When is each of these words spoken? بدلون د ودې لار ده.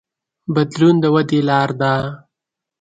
بدلون 0.53 0.95
د 1.03 1.05
ودې 1.15 1.39
لار 1.49 1.69
ده. 1.81 1.93